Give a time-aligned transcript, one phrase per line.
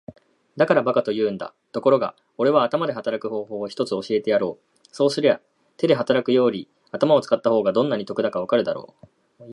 [0.57, 1.53] 「だから馬鹿と言うんだ。
[1.71, 4.79] ところがおれは頭で働く方法を一つ教えてやろう。
[4.91, 5.39] そうすりゃ
[5.77, 9.05] 手で働くより頭を使った方がどんなに得だかわかるだろう。」